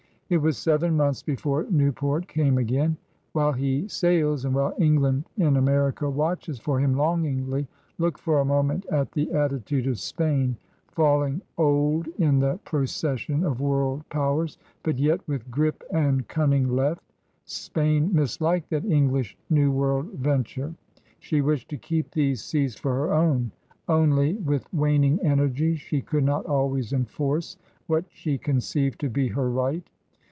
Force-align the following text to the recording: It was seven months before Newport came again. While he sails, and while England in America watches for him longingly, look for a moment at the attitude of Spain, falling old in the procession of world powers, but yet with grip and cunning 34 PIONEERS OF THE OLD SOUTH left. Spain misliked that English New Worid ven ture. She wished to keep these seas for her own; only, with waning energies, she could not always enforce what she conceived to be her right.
It 0.33 0.41
was 0.41 0.57
seven 0.57 0.95
months 0.95 1.21
before 1.21 1.65
Newport 1.69 2.25
came 2.25 2.57
again. 2.57 2.95
While 3.33 3.51
he 3.51 3.85
sails, 3.89 4.45
and 4.45 4.55
while 4.55 4.73
England 4.79 5.25
in 5.35 5.57
America 5.57 6.09
watches 6.09 6.57
for 6.57 6.79
him 6.79 6.93
longingly, 6.93 7.67
look 7.97 8.17
for 8.17 8.39
a 8.39 8.45
moment 8.45 8.85
at 8.85 9.11
the 9.11 9.29
attitude 9.33 9.87
of 9.87 9.99
Spain, 9.99 10.55
falling 10.87 11.41
old 11.57 12.07
in 12.17 12.39
the 12.39 12.61
procession 12.63 13.43
of 13.43 13.59
world 13.59 14.07
powers, 14.07 14.57
but 14.83 14.97
yet 14.99 15.19
with 15.27 15.51
grip 15.51 15.83
and 15.91 16.25
cunning 16.29 16.63
34 16.67 16.77
PIONEERS 16.77 16.77
OF 16.77 16.77
THE 16.77 16.85
OLD 16.85 16.97
SOUTH 16.97 17.01
left. 17.01 17.03
Spain 17.63 18.09
misliked 18.13 18.69
that 18.69 18.85
English 18.85 19.35
New 19.49 19.69
Worid 19.73 20.11
ven 20.13 20.45
ture. 20.45 20.73
She 21.19 21.41
wished 21.41 21.67
to 21.71 21.77
keep 21.77 22.09
these 22.11 22.41
seas 22.41 22.77
for 22.77 22.93
her 22.93 23.13
own; 23.13 23.51
only, 23.89 24.35
with 24.35 24.73
waning 24.73 25.19
energies, 25.23 25.81
she 25.81 25.99
could 25.99 26.23
not 26.23 26.45
always 26.45 26.93
enforce 26.93 27.57
what 27.87 28.05
she 28.07 28.37
conceived 28.37 28.97
to 29.01 29.09
be 29.09 29.27
her 29.27 29.49
right. 29.49 29.85